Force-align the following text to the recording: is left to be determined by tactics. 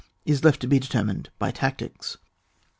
is 0.25 0.43
left 0.43 0.59
to 0.59 0.65
be 0.65 0.79
determined 0.79 1.29
by 1.37 1.51
tactics. 1.51 2.17